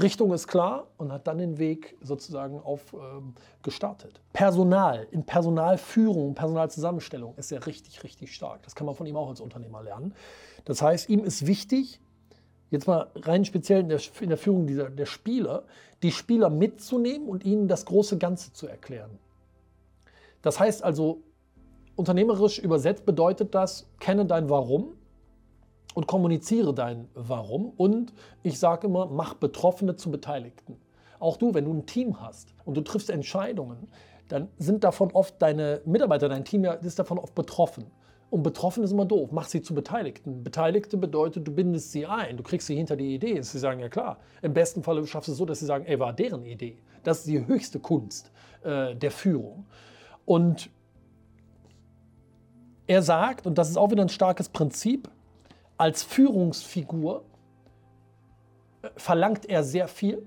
Richtung 0.00 0.32
ist 0.32 0.48
klar 0.48 0.88
und 0.96 1.12
hat 1.12 1.26
dann 1.26 1.38
den 1.38 1.58
Weg 1.58 1.96
sozusagen 2.00 2.60
auf 2.60 2.94
ähm, 2.94 3.34
gestartet. 3.62 4.20
Personal, 4.32 5.06
in 5.12 5.24
Personalführung, 5.24 6.34
Personalzusammenstellung 6.34 7.34
ist 7.36 7.52
er 7.52 7.64
richtig, 7.66 8.02
richtig 8.02 8.34
stark. 8.34 8.62
Das 8.64 8.74
kann 8.74 8.86
man 8.86 8.96
von 8.96 9.06
ihm 9.06 9.16
auch 9.16 9.28
als 9.28 9.40
Unternehmer 9.40 9.82
lernen. 9.82 10.14
Das 10.64 10.82
heißt, 10.82 11.08
ihm 11.08 11.22
ist 11.22 11.46
wichtig, 11.46 12.00
jetzt 12.70 12.88
mal 12.88 13.08
rein 13.14 13.44
speziell 13.44 13.80
in 13.80 13.88
der, 13.88 14.00
in 14.20 14.30
der 14.30 14.38
Führung 14.38 14.66
dieser, 14.66 14.90
der 14.90 15.06
Spieler, 15.06 15.64
die 16.02 16.10
Spieler 16.10 16.50
mitzunehmen 16.50 17.28
und 17.28 17.44
ihnen 17.44 17.68
das 17.68 17.84
große 17.84 18.18
Ganze 18.18 18.52
zu 18.52 18.66
erklären. 18.66 19.18
Das 20.42 20.58
heißt 20.58 20.82
also, 20.82 21.22
unternehmerisch 21.94 22.58
übersetzt 22.58 23.06
bedeutet 23.06 23.54
das, 23.54 23.88
kenne 24.00 24.26
dein 24.26 24.50
Warum, 24.50 24.94
und 25.94 26.06
kommuniziere 26.06 26.74
dein 26.74 27.08
Warum. 27.14 27.72
Und 27.76 28.12
ich 28.42 28.58
sage 28.58 28.86
immer, 28.86 29.06
mach 29.06 29.34
Betroffene 29.34 29.96
zu 29.96 30.10
Beteiligten. 30.10 30.76
Auch 31.20 31.36
du, 31.36 31.54
wenn 31.54 31.64
du 31.64 31.72
ein 31.72 31.86
Team 31.86 32.20
hast 32.20 32.54
und 32.64 32.76
du 32.76 32.80
triffst 32.80 33.10
Entscheidungen, 33.10 33.88
dann 34.28 34.48
sind 34.58 34.84
davon 34.84 35.12
oft 35.12 35.40
deine 35.40 35.82
Mitarbeiter, 35.84 36.28
dein 36.28 36.44
Team 36.44 36.64
ist 36.64 36.98
davon 36.98 37.18
oft 37.18 37.34
betroffen. 37.34 37.84
Und 38.30 38.42
betroffen 38.42 38.82
ist 38.82 38.90
immer 38.90 39.04
doof. 39.04 39.30
Mach 39.30 39.46
sie 39.46 39.62
zu 39.62 39.74
Beteiligten. 39.74 40.42
Beteiligte 40.42 40.96
bedeutet, 40.96 41.46
du 41.46 41.52
bindest 41.52 41.92
sie 41.92 42.04
ein, 42.04 42.36
du 42.36 42.42
kriegst 42.42 42.66
sie 42.66 42.74
hinter 42.74 42.96
die 42.96 43.14
Idee. 43.14 43.40
Sie 43.40 43.58
sagen, 43.60 43.78
ja 43.78 43.88
klar. 43.88 44.18
Im 44.42 44.52
besten 44.52 44.82
Fall 44.82 45.06
schaffst 45.06 45.28
du 45.28 45.32
es 45.32 45.38
so, 45.38 45.44
dass 45.44 45.60
sie 45.60 45.66
sagen, 45.66 45.84
ey, 45.86 46.00
war 46.00 46.12
deren 46.12 46.44
Idee. 46.44 46.78
Das 47.04 47.18
ist 47.18 47.28
die 47.28 47.46
höchste 47.46 47.78
Kunst 47.78 48.32
äh, 48.64 48.96
der 48.96 49.12
Führung. 49.12 49.66
Und 50.24 50.68
er 52.86 53.02
sagt, 53.02 53.46
und 53.46 53.56
das 53.56 53.70
ist 53.70 53.76
auch 53.76 53.90
wieder 53.90 54.02
ein 54.02 54.08
starkes 54.08 54.48
Prinzip, 54.48 55.08
als 55.84 56.02
Führungsfigur 56.02 57.24
äh, 58.80 58.88
verlangt 58.96 59.44
er 59.44 59.62
sehr 59.62 59.86
viel 59.86 60.26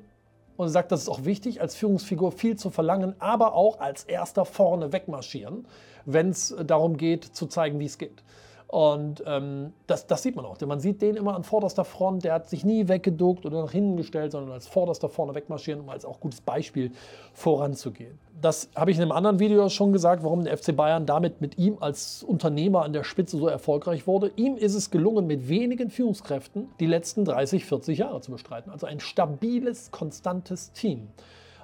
und 0.56 0.70
sagt, 0.70 0.92
das 0.92 1.02
ist 1.02 1.10
auch 1.10 1.26
wichtig, 1.26 1.62
als 1.62 1.76
Führungsfigur 1.76 2.32
viel 2.32 2.58
zu 2.58 2.70
verlangen, 2.70 3.16
aber 3.18 3.56
auch 3.56 3.80
als 3.80 4.04
erster 4.04 4.46
vorne 4.46 4.94
wegmarschieren, 4.94 5.68
wenn 6.06 6.30
es 6.30 6.56
darum 6.64 6.96
geht, 6.96 7.24
zu 7.24 7.48
zeigen, 7.48 7.80
wie 7.80 7.86
es 7.86 7.98
geht. 7.98 8.22
Und 8.68 9.24
ähm, 9.26 9.72
das, 9.88 10.08
das, 10.08 10.24
sieht 10.24 10.36
man 10.36 10.46
auch. 10.46 10.60
Man 10.60 10.82
sieht 10.82 11.02
den 11.02 11.16
immer 11.16 11.36
an 11.36 11.44
vorderster 11.44 11.86
Front. 11.86 12.26
Der 12.26 12.34
hat 12.34 12.50
sich 12.50 12.66
nie 12.66 12.90
weggeduckt 12.90 13.46
oder 13.46 13.62
nach 13.62 13.72
hinten 13.72 13.96
gestellt, 13.96 14.34
sondern 14.34 14.52
als 14.52 14.68
vorderster 14.68 15.08
vorne 15.08 15.34
wegmarschieren, 15.36 15.82
um 15.82 15.90
als 15.90 16.04
auch 16.04 16.20
gutes 16.20 16.42
Beispiel 16.42 16.92
voranzugehen. 17.34 18.20
Das 18.42 18.70
habe 18.76 18.92
ich 18.92 18.98
in 18.98 19.04
einem 19.04 19.14
anderen 19.14 19.40
Video 19.40 19.70
schon 19.70 19.94
gesagt, 19.94 20.22
warum 20.22 20.44
der 20.44 20.58
FC 20.58 20.76
Bayern 20.76 21.06
damit 21.06 21.40
mit 21.40 21.58
ihm 21.58 21.78
als 21.80 22.24
Unternehmer 22.24 22.84
an 22.84 22.92
der 22.92 23.06
Spitze 23.06 23.38
so 23.38 23.48
erfolgreich 23.48 24.06
wurde. 24.06 24.34
Ihm 24.36 24.58
ist 24.58 24.76
es 24.76 24.92
gelungen, 24.92 25.28
mit 25.28 25.48
wenigen 25.48 25.90
Führungskräften 25.90 26.68
die 26.82 26.88
letzten 26.88 27.24
30, 27.24 27.64
40 27.64 28.00
Jahre 28.00 28.20
zu 28.20 28.32
bestreiten. 28.32 28.70
Also 28.70 28.86
ein 28.86 29.00
stabiles, 29.00 29.92
konstantes 29.92 30.74
Team. 30.74 31.08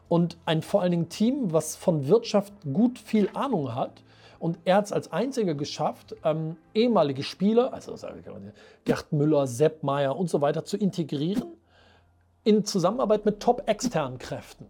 Und 0.07 0.37
ein 0.45 0.61
vor 0.61 0.81
allen 0.81 0.91
Dingen 0.91 1.09
Team, 1.09 1.51
was 1.51 1.75
von 1.75 2.07
Wirtschaft 2.07 2.53
gut 2.71 2.97
viel 2.97 3.29
Ahnung 3.33 3.75
hat 3.75 4.03
und 4.43 4.59
er 4.65 4.75
hat 4.75 4.85
es 4.87 4.91
als 4.91 5.09
einziger 5.13 5.53
geschafft, 5.53 6.17
ähm, 6.25 6.57
ehemalige 6.73 7.23
Spieler, 7.23 7.73
also 7.73 7.95
Gerd 8.83 9.13
Müller, 9.13 9.47
Sepp 9.47 9.83
Meier 9.83 10.17
und 10.17 10.29
so 10.29 10.41
weiter, 10.41 10.65
zu 10.65 10.75
integrieren 10.75 11.53
in 12.43 12.65
Zusammenarbeit 12.65 13.23
mit 13.23 13.39
top 13.39 13.63
externen 13.69 14.17
Kräften. 14.17 14.65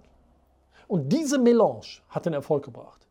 Und 0.88 1.12
diese 1.12 1.40
Melange 1.40 1.88
hat 2.10 2.28
den 2.28 2.34
Erfolg 2.34 2.66
gebracht. 2.66 3.03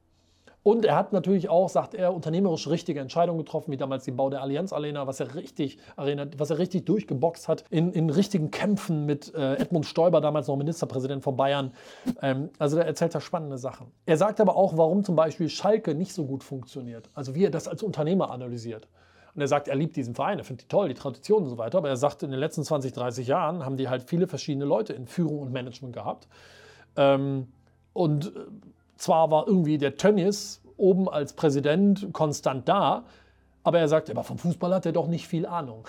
Und 0.62 0.85
er 0.85 0.95
hat 0.95 1.12
natürlich 1.12 1.49
auch, 1.49 1.69
sagt 1.69 1.95
er, 1.95 2.14
unternehmerisch 2.14 2.69
richtige 2.69 3.00
Entscheidungen 3.00 3.38
getroffen, 3.38 3.73
wie 3.73 3.76
damals 3.76 4.04
den 4.04 4.16
Bau 4.16 4.31
der 4.31 4.42
Allianz 4.42 4.73
Arena, 4.73 5.07
was 5.07 5.19
er 5.19 5.35
richtig, 5.35 5.78
Arena, 5.97 6.26
was 6.37 6.50
er 6.50 6.59
richtig 6.59 6.87
durchgeboxt 6.87 7.49
hat, 7.49 7.64
in, 7.71 7.92
in 7.92 8.11
richtigen 8.11 8.50
Kämpfen 8.52 9.04
mit 9.04 9.35
äh, 9.35 9.54
Edmund 9.54 9.87
Stoiber, 9.87 10.21
damals 10.21 10.47
noch 10.47 10.57
Ministerpräsident 10.57 11.25
von 11.25 11.37
Bayern. 11.37 11.73
Ähm, 12.21 12.50
also 12.59 12.76
da 12.76 12.83
erzählt 12.83 13.14
er 13.14 13.21
spannende 13.21 13.59
Sachen. 13.59 13.88
Er 14.07 14.16
sagt 14.16 14.40
aber 14.40 14.54
auch, 14.54 14.76
warum 14.76 15.02
zum 15.02 15.16
Beispiel 15.16 15.49
Schalke 15.49 15.95
nicht 15.97 16.12
so 16.12 16.25
gut 16.26 16.45
funktioniert. 16.45 17.11
Also 17.14 17.35
wie 17.35 17.45
er 17.45 17.50
das 17.50 17.66
als 17.66 17.83
Unternehmer 17.83 18.31
analysiert. 18.31 18.87
Und 19.35 19.40
er 19.40 19.49
sagt, 19.49 19.66
er 19.66 19.75
liebt 19.75 19.97
diesen 19.97 20.14
Verein, 20.14 20.38
er 20.38 20.45
findet 20.45 20.64
die 20.64 20.69
toll, 20.69 20.88
die 20.88 20.95
Tradition 20.95 21.45
und 21.45 21.49
so 21.49 21.59
weiter. 21.59 21.78
Aber 21.78 21.88
er 21.88 21.97
sagt, 21.97 22.23
in 22.23 22.31
den 22.31 22.38
letzten 22.38 22.62
20, 22.62 22.92
30 22.92 23.26
Jahren 23.26 23.64
haben 23.64 23.76
die 23.76 23.88
halt 23.88 24.04
viele 24.04 24.28
verschiedene 24.28 24.66
Leute 24.66 24.92
in 24.92 25.07
Führung 25.07 25.40
und 25.40 25.52
Management 25.52 25.95
gehabt. 25.95 26.28
Ähm, 26.97 27.49
und 27.95 28.26
äh, 28.26 28.40
zwar 29.02 29.30
war 29.30 29.49
irgendwie 29.49 29.78
der 29.78 29.97
Tönnies 29.97 30.62
oben 30.76 31.09
als 31.09 31.32
Präsident 31.32 32.12
konstant 32.12 32.68
da, 32.68 33.04
aber 33.64 33.80
er 33.80 33.88
sagt, 33.88 34.11
aber 34.11 34.23
vom 34.23 34.38
Fußball 34.38 34.73
hat 34.75 34.87
er 34.87 34.92
doch 34.92 35.09
nicht 35.09 35.26
viel 35.26 35.44
Ahnung. 35.44 35.88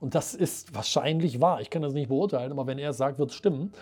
Und 0.00 0.14
das 0.14 0.34
ist 0.34 0.74
wahrscheinlich 0.74 1.40
wahr. 1.40 1.60
Ich 1.60 1.70
kann 1.70 1.82
das 1.82 1.92
nicht 1.92 2.08
beurteilen, 2.08 2.50
aber 2.52 2.66
wenn 2.66 2.78
er 2.78 2.90
es 2.90 2.96
sagt, 2.96 3.18
wird 3.18 3.30
es 3.30 3.36
stimmen. 3.36 3.72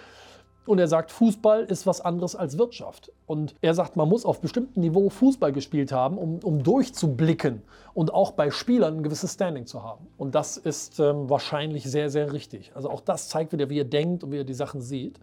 Und 0.66 0.78
er 0.78 0.88
sagt, 0.88 1.12
Fußball 1.12 1.64
ist 1.64 1.86
was 1.86 2.02
anderes 2.02 2.36
als 2.36 2.58
Wirtschaft. 2.58 3.10
Und 3.26 3.54
er 3.62 3.72
sagt, 3.72 3.96
man 3.96 4.06
muss 4.06 4.26
auf 4.26 4.42
bestimmtem 4.42 4.82
Niveau 4.82 5.08
Fußball 5.08 5.52
gespielt 5.52 5.92
haben, 5.92 6.18
um, 6.18 6.40
um 6.42 6.62
durchzublicken 6.62 7.62
und 7.94 8.12
auch 8.12 8.32
bei 8.32 8.50
Spielern 8.50 8.98
ein 8.98 9.02
gewisses 9.02 9.32
Standing 9.32 9.64
zu 9.64 9.82
haben. 9.82 10.06
Und 10.18 10.34
das 10.34 10.58
ist 10.58 11.00
ähm, 11.00 11.30
wahrscheinlich 11.30 11.84
sehr, 11.84 12.10
sehr 12.10 12.34
richtig. 12.34 12.72
Also 12.74 12.90
auch 12.90 13.00
das 13.00 13.30
zeigt 13.30 13.52
wieder, 13.52 13.70
wie 13.70 13.80
er 13.80 13.86
denkt 13.86 14.24
und 14.24 14.32
wie 14.32 14.38
er 14.38 14.44
die 14.44 14.52
Sachen 14.52 14.82
sieht. 14.82 15.18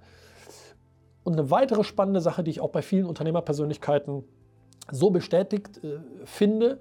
Und 1.26 1.34
eine 1.34 1.50
weitere 1.50 1.84
spannende 1.84 2.22
Sache, 2.22 2.44
die 2.44 2.52
ich 2.52 2.62
auch 2.62 2.70
bei 2.70 2.84
vielen 2.84 3.08
Unternehmerpersönlichkeiten 3.08 4.24
so 4.92 5.10
bestätigt 5.10 5.84
äh, 5.84 6.00
finde. 6.24 6.80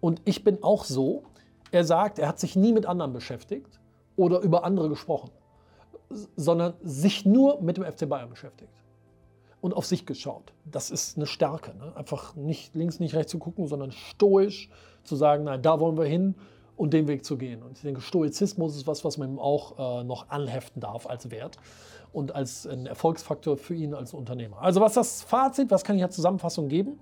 Und 0.00 0.22
ich 0.24 0.44
bin 0.44 0.62
auch 0.62 0.84
so. 0.84 1.24
Er 1.72 1.84
sagt, 1.84 2.18
er 2.18 2.28
hat 2.28 2.38
sich 2.38 2.54
nie 2.54 2.72
mit 2.72 2.86
anderen 2.86 3.12
beschäftigt 3.12 3.80
oder 4.16 4.40
über 4.40 4.64
andere 4.64 4.88
gesprochen, 4.88 5.30
sondern 6.36 6.74
sich 6.82 7.26
nur 7.26 7.60
mit 7.60 7.76
dem 7.76 7.84
FC 7.84 8.08
Bayern 8.08 8.30
beschäftigt 8.30 8.72
und 9.60 9.74
auf 9.74 9.86
sich 9.86 10.06
geschaut. 10.06 10.52
Das 10.64 10.90
ist 10.90 11.16
eine 11.16 11.26
Stärke. 11.26 11.74
Ne? 11.74 11.96
Einfach 11.96 12.36
nicht 12.36 12.74
links, 12.76 13.00
nicht 13.00 13.14
rechts 13.14 13.32
zu 13.32 13.38
gucken, 13.38 13.66
sondern 13.66 13.90
stoisch 13.90 14.70
zu 15.02 15.16
sagen, 15.16 15.44
nein, 15.44 15.60
da 15.60 15.80
wollen 15.80 15.96
wir 15.96 16.04
hin 16.04 16.36
und 16.76 16.92
den 16.92 17.08
Weg 17.08 17.24
zu 17.24 17.36
gehen. 17.36 17.62
Und 17.62 17.76
ich 17.78 17.82
denke, 17.82 18.00
Stoizismus 18.00 18.76
ist 18.76 18.86
was, 18.86 19.04
was 19.04 19.18
man 19.18 19.32
ihm 19.32 19.38
auch 19.38 20.00
äh, 20.00 20.04
noch 20.04 20.30
anheften 20.30 20.80
darf 20.80 21.06
als 21.06 21.30
Wert 21.30 21.56
und 22.12 22.34
als 22.34 22.66
ein 22.66 22.86
Erfolgsfaktor 22.86 23.56
für 23.56 23.74
ihn 23.74 23.94
als 23.94 24.14
Unternehmer. 24.14 24.60
Also 24.60 24.80
was 24.80 24.94
das 24.94 25.22
Fazit, 25.22 25.70
was 25.70 25.84
kann 25.84 25.96
ich 25.96 26.02
als 26.02 26.14
Zusammenfassung 26.14 26.68
geben? 26.68 26.98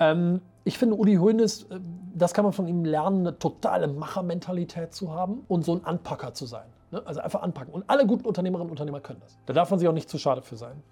Ähm, 0.00 0.40
ich 0.64 0.78
finde, 0.78 0.96
Uli 0.96 1.16
Hoeneß, 1.16 1.64
äh, 1.64 1.80
das 2.14 2.34
kann 2.34 2.44
man 2.44 2.52
von 2.52 2.66
ihm 2.68 2.84
lernen, 2.84 3.20
eine 3.20 3.38
totale 3.38 3.88
Machermentalität 3.88 4.94
zu 4.94 5.12
haben 5.12 5.44
und 5.48 5.64
so 5.64 5.74
ein 5.74 5.84
Anpacker 5.84 6.34
zu 6.34 6.46
sein. 6.46 6.66
Ne? 6.90 7.02
Also 7.04 7.20
einfach 7.20 7.42
anpacken. 7.42 7.72
Und 7.72 7.88
alle 7.88 8.06
guten 8.06 8.26
Unternehmerinnen 8.26 8.68
und 8.68 8.72
Unternehmer 8.72 9.00
können 9.00 9.20
das. 9.20 9.36
Da 9.46 9.52
darf 9.52 9.70
man 9.70 9.78
sich 9.78 9.88
auch 9.88 9.94
nicht 9.94 10.08
zu 10.08 10.18
schade 10.18 10.42
für 10.42 10.56
sein. 10.56 10.82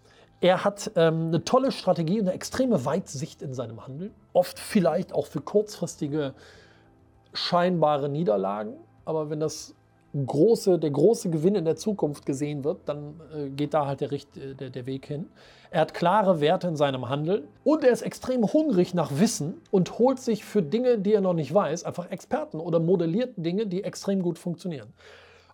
Er 0.41 0.65
hat 0.65 0.93
ähm, 0.97 1.29
eine 1.29 1.45
tolle 1.45 1.71
Strategie 1.71 2.21
und 2.21 2.27
eine 2.27 2.35
extreme 2.35 2.85
Weitsicht 2.85 3.43
in 3.43 3.53
seinem 3.53 3.87
Handeln. 3.87 4.15
Oft 4.33 4.59
vielleicht 4.59 5.13
auch 5.13 5.27
für 5.27 5.43
kurzfristige, 5.43 6.35
scheinbare 7.33 8.09
Niederlagen. 8.09 8.75
Aber 9.05 9.31
wenn 9.31 9.41
das 9.41 9.75
große, 10.15 10.79
der 10.79 10.91
große 10.91 11.31
Gewinn 11.31 11.55
in 11.55 11.65
der 11.65 11.77
Zukunft 11.77 12.27
gesehen 12.27 12.65
wird, 12.65 12.81
dann 12.87 13.21
äh, 13.35 13.49
geht 13.51 13.75
da 13.75 13.87
halt 13.87 14.01
der, 14.01 14.13
äh, 14.13 14.55
der, 14.55 14.71
der 14.71 14.87
Weg 14.87 15.07
hin. 15.07 15.29
Er 15.71 15.83
hat 15.83 15.95
klare 15.95 16.41
Werte 16.41 16.67
in 16.67 16.77
seinem 16.77 17.09
Handeln 17.09 17.47
und 17.63 17.85
er 17.85 17.93
ist 17.93 18.03
extrem 18.03 18.45
hungrig 18.53 18.93
nach 18.93 19.13
Wissen 19.21 19.61
und 19.71 19.99
holt 19.99 20.19
sich 20.19 20.45
für 20.45 20.63
Dinge, 20.63 20.99
die 20.99 21.15
er 21.15 21.21
noch 21.21 21.35
nicht 21.35 21.55
weiß, 21.55 21.85
einfach 21.85 22.11
Experten 22.11 22.59
oder 22.59 22.81
modelliert 22.81 23.35
Dinge, 23.37 23.67
die 23.67 23.85
extrem 23.85 24.23
gut 24.23 24.39
funktionieren. 24.39 24.93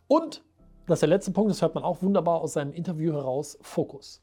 Und, 0.08 0.42
das 0.86 0.96
ist 0.96 1.02
der 1.02 1.08
letzte 1.10 1.32
Punkt, 1.32 1.50
das 1.50 1.60
hört 1.60 1.74
man 1.74 1.84
auch 1.84 2.00
wunderbar 2.00 2.40
aus 2.40 2.54
seinem 2.54 2.72
Interview 2.72 3.12
heraus, 3.12 3.58
Fokus. 3.60 4.22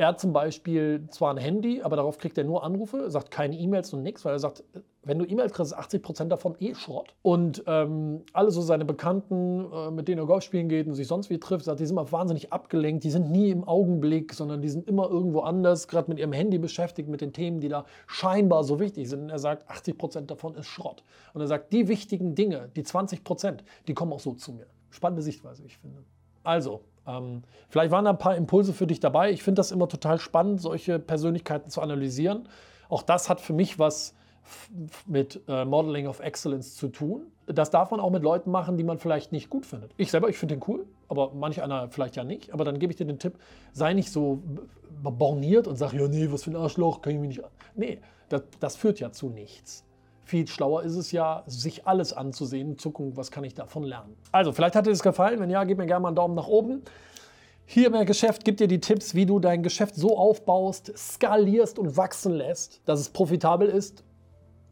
Er 0.00 0.06
hat 0.06 0.20
zum 0.20 0.32
Beispiel 0.32 1.08
zwar 1.10 1.34
ein 1.34 1.38
Handy, 1.38 1.82
aber 1.82 1.96
darauf 1.96 2.18
kriegt 2.18 2.38
er 2.38 2.44
nur 2.44 2.62
Anrufe, 2.62 3.10
sagt 3.10 3.32
keine 3.32 3.58
E-Mails 3.58 3.92
und 3.92 4.04
nichts, 4.04 4.24
weil 4.24 4.32
er 4.32 4.38
sagt, 4.38 4.62
wenn 5.02 5.18
du 5.18 5.24
E-Mails 5.24 5.52
kriegst, 5.52 5.72
ist 5.72 5.78
80 5.78 6.02
Prozent 6.02 6.30
davon 6.30 6.54
eh 6.60 6.72
Schrott. 6.76 7.16
Und 7.22 7.64
ähm, 7.66 8.22
alle 8.32 8.52
so 8.52 8.60
seine 8.60 8.84
Bekannten, 8.84 9.66
äh, 9.72 9.90
mit 9.90 10.06
denen 10.06 10.20
er 10.20 10.26
Golf 10.26 10.44
spielen 10.44 10.68
geht 10.68 10.86
und 10.86 10.94
sich 10.94 11.08
sonst 11.08 11.30
wie 11.30 11.40
trifft, 11.40 11.64
sagt, 11.64 11.80
die 11.80 11.84
sind 11.86 11.96
immer 11.96 12.12
wahnsinnig 12.12 12.52
abgelenkt, 12.52 13.02
die 13.02 13.10
sind 13.10 13.32
nie 13.32 13.50
im 13.50 13.66
Augenblick, 13.66 14.34
sondern 14.34 14.62
die 14.62 14.68
sind 14.68 14.86
immer 14.86 15.10
irgendwo 15.10 15.40
anders, 15.40 15.88
gerade 15.88 16.08
mit 16.08 16.20
ihrem 16.20 16.32
Handy 16.32 16.58
beschäftigt, 16.58 17.08
mit 17.08 17.20
den 17.20 17.32
Themen, 17.32 17.58
die 17.58 17.68
da 17.68 17.84
scheinbar 18.06 18.62
so 18.62 18.78
wichtig 18.78 19.08
sind. 19.08 19.22
Und 19.22 19.30
er 19.30 19.40
sagt, 19.40 19.68
80 19.68 19.98
Prozent 19.98 20.30
davon 20.30 20.54
ist 20.54 20.68
Schrott. 20.68 21.02
Und 21.34 21.40
er 21.40 21.48
sagt, 21.48 21.72
die 21.72 21.88
wichtigen 21.88 22.36
Dinge, 22.36 22.70
die 22.76 22.84
20 22.84 23.24
Prozent, 23.24 23.64
die 23.88 23.94
kommen 23.94 24.12
auch 24.12 24.20
so 24.20 24.32
zu 24.34 24.52
mir. 24.52 24.66
Spannende 24.90 25.22
Sichtweise, 25.22 25.64
ich 25.66 25.76
finde. 25.76 26.04
Also, 26.44 26.82
ähm, 27.08 27.42
vielleicht 27.68 27.90
waren 27.90 28.04
da 28.04 28.10
ein 28.10 28.18
paar 28.18 28.36
Impulse 28.36 28.72
für 28.72 28.86
dich 28.86 29.00
dabei. 29.00 29.30
Ich 29.30 29.42
finde 29.42 29.60
das 29.60 29.72
immer 29.72 29.88
total 29.88 30.18
spannend, 30.18 30.60
solche 30.60 30.98
Persönlichkeiten 30.98 31.70
zu 31.70 31.80
analysieren. 31.80 32.48
Auch 32.88 33.02
das 33.02 33.28
hat 33.28 33.40
für 33.40 33.52
mich 33.52 33.78
was 33.78 34.14
mit 35.06 35.42
äh, 35.48 35.64
Modeling 35.64 36.06
of 36.06 36.20
Excellence 36.20 36.74
zu 36.76 36.88
tun. 36.88 37.26
Das 37.46 37.70
darf 37.70 37.90
man 37.90 38.00
auch 38.00 38.10
mit 38.10 38.22
Leuten 38.22 38.50
machen, 38.50 38.76
die 38.76 38.84
man 38.84 38.98
vielleicht 38.98 39.32
nicht 39.32 39.50
gut 39.50 39.66
findet. 39.66 39.92
Ich 39.96 40.10
selber, 40.10 40.28
ich 40.28 40.38
finde 40.38 40.56
den 40.56 40.64
cool, 40.68 40.86
aber 41.08 41.32
manch 41.34 41.62
einer 41.62 41.90
vielleicht 41.90 42.16
ja 42.16 42.24
nicht. 42.24 42.52
Aber 42.52 42.64
dann 42.64 42.78
gebe 42.78 42.92
ich 42.92 42.96
dir 42.96 43.06
den 43.06 43.18
Tipp, 43.18 43.34
sei 43.72 43.92
nicht 43.94 44.10
so 44.10 44.42
borniert 45.02 45.66
und 45.66 45.76
sag, 45.76 45.92
ja, 45.92 46.08
nee, 46.08 46.28
was 46.30 46.44
für 46.44 46.50
ein 46.50 46.56
Arschloch, 46.56 47.02
kann 47.02 47.14
ich 47.14 47.20
mich 47.20 47.28
nicht. 47.28 47.42
Nee, 47.74 47.98
das, 48.28 48.42
das 48.60 48.76
führt 48.76 49.00
ja 49.00 49.12
zu 49.12 49.28
nichts. 49.30 49.84
Viel 50.28 50.46
schlauer 50.46 50.82
ist 50.82 50.94
es 50.94 51.10
ja, 51.10 51.42
sich 51.46 51.86
alles 51.86 52.12
anzusehen 52.12 52.76
zu 52.76 52.90
gucken, 52.90 53.16
was 53.16 53.30
kann 53.30 53.44
ich 53.44 53.54
davon 53.54 53.82
lernen. 53.82 54.14
Also, 54.30 54.52
vielleicht 54.52 54.76
hat 54.76 54.84
dir 54.84 54.90
das 54.90 55.02
gefallen. 55.02 55.40
Wenn 55.40 55.48
ja, 55.48 55.64
gib 55.64 55.78
mir 55.78 55.86
gerne 55.86 56.02
mal 56.02 56.08
einen 56.08 56.16
Daumen 56.16 56.34
nach 56.34 56.48
oben. 56.48 56.82
Hier 57.64 57.88
mehr 57.88 58.04
Geschäft 58.04 58.44
gibt 58.44 58.60
dir 58.60 58.68
die 58.68 58.78
Tipps, 58.78 59.14
wie 59.14 59.24
du 59.24 59.38
dein 59.38 59.62
Geschäft 59.62 59.94
so 59.94 60.18
aufbaust, 60.18 60.92
skalierst 60.98 61.78
und 61.78 61.96
wachsen 61.96 62.34
lässt, 62.34 62.82
dass 62.84 63.00
es 63.00 63.08
profitabel 63.08 63.70
ist 63.70 64.04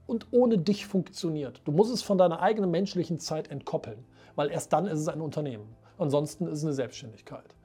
und 0.06 0.26
ohne 0.30 0.58
dich 0.58 0.84
funktioniert. 0.84 1.62
Du 1.64 1.72
musst 1.72 1.90
es 1.90 2.02
von 2.02 2.18
deiner 2.18 2.42
eigenen 2.42 2.70
menschlichen 2.70 3.18
Zeit 3.18 3.50
entkoppeln, 3.50 4.04
weil 4.34 4.50
erst 4.50 4.74
dann 4.74 4.84
ist 4.84 5.00
es 5.00 5.08
ein 5.08 5.22
Unternehmen. 5.22 5.74
Ansonsten 5.96 6.46
ist 6.48 6.58
es 6.58 6.64
eine 6.64 6.74
Selbstständigkeit. 6.74 7.56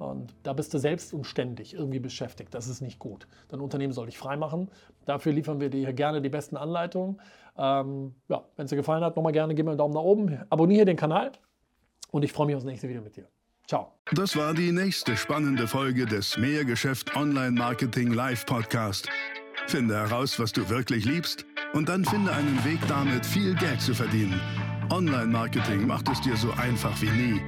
Und 0.00 0.34
da 0.44 0.54
bist 0.54 0.72
du 0.72 0.78
selbst 0.78 1.12
und 1.12 1.26
ständig 1.26 1.74
irgendwie 1.74 1.98
beschäftigt. 1.98 2.54
Das 2.54 2.68
ist 2.68 2.80
nicht 2.80 2.98
gut. 2.98 3.26
Dein 3.48 3.60
Unternehmen 3.60 3.92
soll 3.92 4.06
dich 4.06 4.16
freimachen. 4.16 4.70
Dafür 5.10 5.32
liefern 5.32 5.58
wir 5.58 5.70
dir 5.70 5.80
hier 5.80 5.92
gerne 5.92 6.22
die 6.22 6.28
besten 6.28 6.56
Anleitungen. 6.56 7.20
Ähm, 7.58 8.14
ja, 8.28 8.44
wenn 8.54 8.66
es 8.66 8.70
dir 8.70 8.76
gefallen 8.76 9.02
hat, 9.02 9.16
nochmal 9.16 9.32
gerne, 9.32 9.56
gib 9.56 9.64
mir 9.66 9.72
einen 9.72 9.78
Daumen 9.78 9.92
nach 9.92 10.02
oben. 10.02 10.38
Abonniere 10.50 10.84
den 10.84 10.96
Kanal 10.96 11.32
und 12.12 12.22
ich 12.22 12.32
freue 12.32 12.46
mich 12.46 12.54
aufs 12.54 12.64
nächste 12.64 12.88
Video 12.88 13.02
mit 13.02 13.16
dir. 13.16 13.26
Ciao. 13.66 13.92
Das 14.12 14.36
war 14.36 14.54
die 14.54 14.70
nächste 14.70 15.16
spannende 15.16 15.66
Folge 15.66 16.06
des 16.06 16.38
Mehrgeschäft 16.38 17.16
Online 17.16 17.50
Marketing 17.50 18.12
Live 18.12 18.46
Podcast. 18.46 19.08
Finde 19.66 19.96
heraus, 19.96 20.38
was 20.38 20.52
du 20.52 20.68
wirklich 20.68 21.04
liebst 21.04 21.44
und 21.72 21.88
dann 21.88 22.04
finde 22.04 22.32
einen 22.32 22.64
Weg 22.64 22.78
damit, 22.86 23.26
viel 23.26 23.56
Geld 23.56 23.80
zu 23.80 23.94
verdienen. 23.94 24.40
Online 24.92 25.26
Marketing 25.26 25.88
macht 25.88 26.08
es 26.08 26.20
dir 26.20 26.36
so 26.36 26.52
einfach 26.52 27.02
wie 27.02 27.10
nie. 27.10 27.42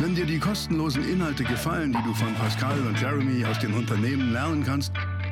Wenn 0.00 0.16
dir 0.16 0.26
die 0.26 0.40
kostenlosen 0.40 1.08
Inhalte 1.08 1.44
gefallen, 1.44 1.92
die 1.92 2.02
du 2.02 2.12
von 2.14 2.34
Pascal 2.34 2.78
und 2.80 3.00
Jeremy 3.00 3.44
aus 3.44 3.60
den 3.60 3.74
Unternehmen 3.74 4.32
lernen 4.32 4.64
kannst, 4.64 4.92